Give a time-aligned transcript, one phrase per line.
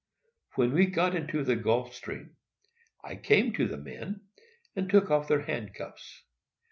[0.55, 2.35] When we got into the Gulf Stream,
[3.03, 4.21] I came to the men,
[4.75, 6.23] and took off their handcuffs.